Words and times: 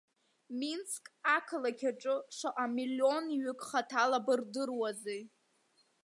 Минск 0.59 1.03
ақалакь 1.37 1.83
аҿы 1.91 2.15
шаҟа 2.37 2.65
миллионҩык 2.75 3.59
хаҭала 3.67 4.19
бырдыруазеи? 4.25 5.21